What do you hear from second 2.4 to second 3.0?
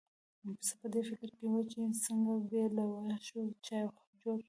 بې له